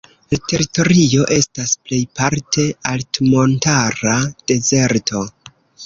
La 0.33 0.37
teritorio 0.51 1.27
estas 1.35 1.75
plejparte 1.89 2.67
altmontara 2.95 4.19
dezerto. 4.55 5.27